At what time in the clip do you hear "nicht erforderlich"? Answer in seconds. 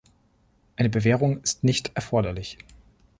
1.63-2.57